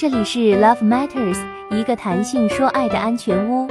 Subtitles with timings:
[0.00, 3.66] 这里是 Love Matters，一个谈性说爱的安全屋。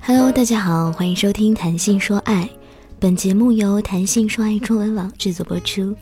[0.00, 2.48] Hello，大家好，欢迎收听谈性说爱。
[2.98, 5.94] 本节目由谈性说爱中文网制作播出。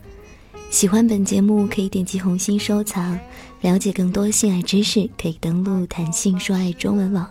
[0.69, 3.19] 喜欢本节目可以点击红心收藏，
[3.59, 7.29] 了解更多性爱知识可以登录谈性说爱中文网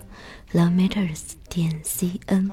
[0.52, 2.50] Love Matters 点 cn。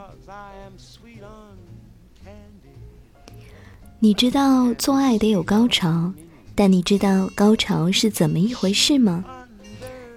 [4.02, 6.14] 你知道做爱得有高潮，
[6.56, 9.26] 但你知道高潮是怎么一回事吗？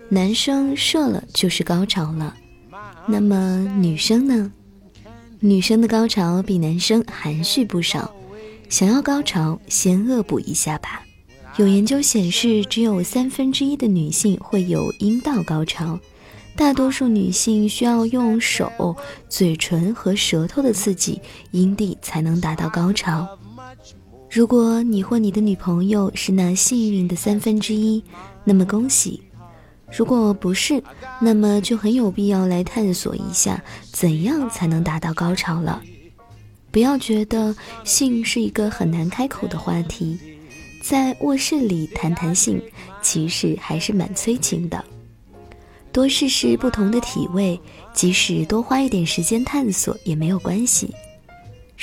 [0.09, 2.33] 男生射了就是高潮了，
[3.09, 4.53] 那么女生呢？
[5.41, 8.15] 女生的高潮比男生含蓄不少，
[8.69, 11.03] 想要高潮先恶补一下吧。
[11.57, 15.99] 有研究显示，只有三分之一的女性会有阴道高潮，
[16.55, 18.95] 大多数女性需要用手、
[19.29, 21.21] 嘴唇和舌头的刺激
[21.51, 23.27] 阴蒂才能达到高潮。
[24.33, 28.03] 如果你或你的女朋友是那幸运的三分之一，
[28.45, 29.21] 那么恭喜；
[29.95, 30.83] 如果不是，
[31.21, 35.83] 那么就很有必要来探索一下怎样才能达到高潮了。
[36.71, 40.19] 不要觉得性是一个很难开口的话题，
[40.83, 42.59] 在卧室里谈谈性，
[43.03, 44.83] 其实还是蛮催情的。
[45.93, 47.61] 多试试不同的体位，
[47.93, 50.91] 即使多花一点时间探索也没有关系。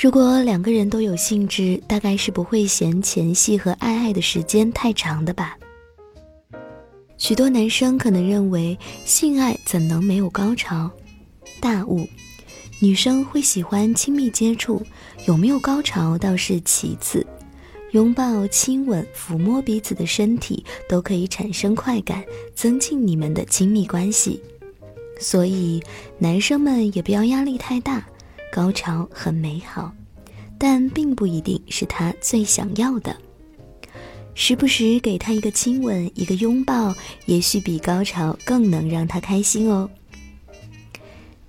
[0.00, 5.58] 如果两个人都有兴致，大概是不会嫌前戏和爱爱的时间太长的吧。
[7.18, 10.90] 许多男生可能认为性爱怎能没有高潮？
[11.60, 12.08] 大误。
[12.80, 14.82] 女生会喜欢亲密接触，
[15.26, 17.26] 有没有高潮倒是其次。
[17.90, 24.40] 拥抱、亲吻、抚摸彼此的身体都可以产生快感，增进你们的亲密关系。
[25.18, 25.82] 所以，
[26.18, 28.02] 男生们也不要压力太大。
[28.52, 29.92] 高潮很美好，
[30.58, 33.16] 但并不一定是他最想要的。
[34.34, 36.94] 时不时给他一个亲吻、一个拥抱，
[37.26, 39.88] 也许比高潮更能让他开心哦。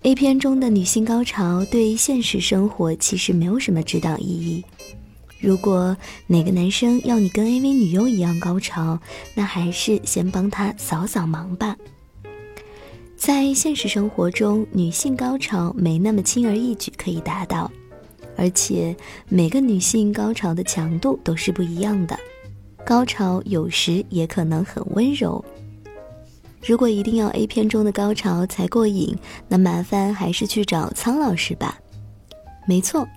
[0.02, 4.64] A 片中的女性高潮对现实生活其实没有什么指导意义。
[5.40, 5.96] 如果
[6.28, 9.00] 哪个男生要你跟 AV 女优一样高潮，
[9.36, 11.76] 那还是先帮他扫扫盲吧。
[13.22, 17.72] 在现实生活中，女性高潮没那么轻而易举可以达到，
[18.36, 18.96] 而且
[19.30, 22.18] 每个女性高潮的强度都是不一样的，
[22.84, 25.46] 高潮有时也可能很温柔。
[26.66, 29.16] 如果一定要 A 片中的高潮才过瘾，
[29.48, 31.78] 那麻烦还是去找苍老师吧。
[32.66, 33.08] 没错，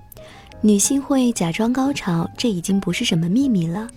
[0.60, 3.88] 女性会假装高潮，这已经不是什么秘密了。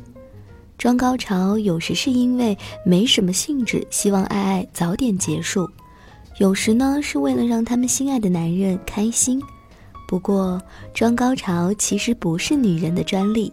[0.77, 5.69] 装高潮有时是因为没什么兴致，希望爱爱早点结束。
[6.37, 9.41] 有时呢，是为了让他们心爱的男人开心。
[10.07, 10.61] 不过，
[10.93, 13.51] 装高潮其实不是女人的专利。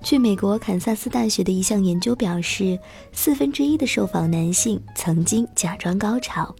[0.00, 2.78] 据美国堪萨斯大学的一项研究表示，
[3.12, 6.54] 四分之一的受访男性曾经假装高潮。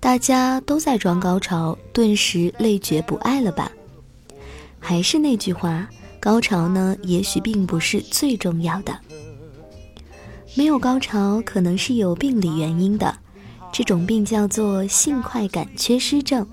[0.00, 3.70] 大家都在装高潮，顿时累觉不爱了吧？
[4.78, 5.86] 还是那句话，
[6.18, 8.98] 高潮呢，也许并不是最重要的。
[10.54, 13.14] 没有高潮，可能是有病理原因的。
[13.76, 16.46] 这种病叫做性快感缺失症。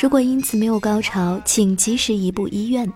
[0.00, 2.88] 如果因此没有高潮，请及时移步医院。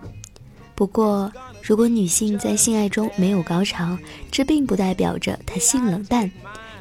[0.73, 1.29] 不过，
[1.61, 3.97] 如果女性在性爱中没有高潮，
[4.31, 6.31] 这并不代表着她性冷淡，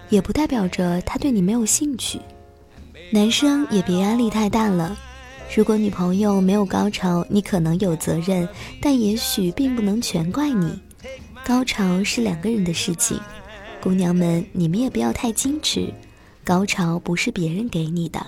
[0.09, 2.21] 也不代表着她对你没有兴趣。
[3.11, 4.97] 男生也别压力太大了。
[5.53, 8.49] 如果女朋友没有高潮，你可能有责任，
[8.81, 10.79] 但也许并不能全怪你。
[11.45, 13.19] 高潮是两个人的事情，
[13.83, 15.93] 姑娘们，你们也不要太矜持。
[16.45, 18.25] 高潮不是别人给你的，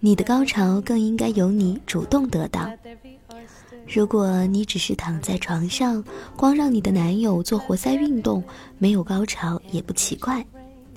[0.00, 2.70] 你的高潮更应该由你主动得到。
[3.86, 6.04] 如果你只是躺在床上，
[6.36, 8.44] 光让你的男友做活塞运动，
[8.78, 10.44] 没有高潮也不奇怪。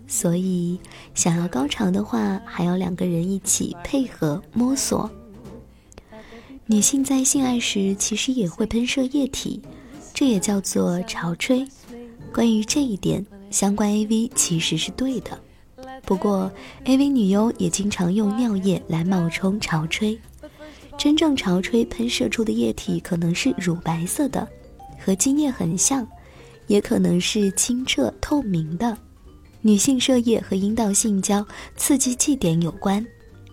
[0.08, 0.78] 所以，
[1.14, 5.10] 想要高潮的话，还要两个人一起配合摸索。
[6.66, 9.62] 女性在性爱时其实也会喷射液体，
[10.14, 11.66] 这也叫做潮吹。
[12.34, 15.40] 关于这一点，相关 AV 其实是对的。
[16.04, 16.52] 不过
[16.86, 20.20] ，AV 女优也经常用尿液来冒充潮吹。
[20.98, 24.48] 真正潮吹喷射出的液体可能是乳白色的，
[25.00, 26.06] 和精液很像，
[26.68, 28.98] 也可能是清澈透明的。
[29.62, 33.06] 女性射液和阴道性交刺激剂点有关。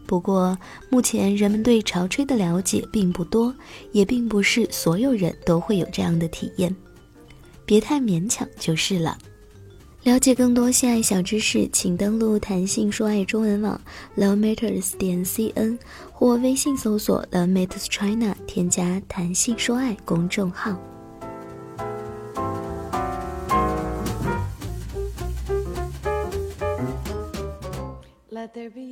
[0.07, 0.57] 不过，
[0.89, 3.55] 目前人们对潮吹的了解并不多，
[3.93, 6.75] 也并不是所有人都会有这样的体验。
[7.65, 9.19] 别太勉强就是了。
[10.07, 13.81] 了解更多性爱小知识，请登录谈性说爱中文网
[14.17, 15.77] love matters 点 cn
[16.13, 20.81] 或微信搜索 love matters China，添加谈性说爱公众号。
[28.31, 28.83] Let there be